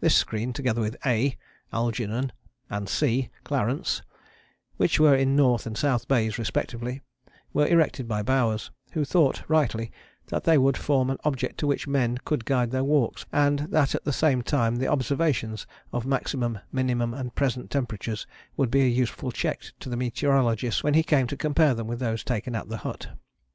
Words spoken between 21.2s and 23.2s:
to compare them with those taken at the hut.